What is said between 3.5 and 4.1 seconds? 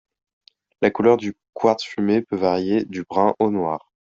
noir.